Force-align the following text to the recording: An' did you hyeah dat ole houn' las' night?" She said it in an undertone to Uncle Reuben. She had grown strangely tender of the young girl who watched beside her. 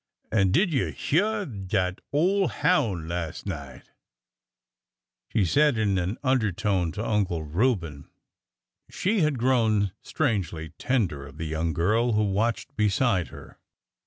An' 0.31 0.51
did 0.51 0.73
you 0.73 0.91
hyeah 0.91 1.45
dat 1.45 2.01
ole 2.11 2.47
houn' 2.47 3.07
las' 3.07 3.45
night?" 3.45 3.91
She 5.31 5.45
said 5.45 5.77
it 5.77 5.81
in 5.81 5.99
an 5.99 6.17
undertone 6.23 6.91
to 6.93 7.05
Uncle 7.07 7.43
Reuben. 7.43 8.09
She 8.89 9.19
had 9.19 9.37
grown 9.37 9.91
strangely 10.01 10.69
tender 10.79 11.27
of 11.27 11.37
the 11.37 11.45
young 11.45 11.73
girl 11.73 12.13
who 12.13 12.23
watched 12.23 12.75
beside 12.75 13.27
her. 13.27 13.59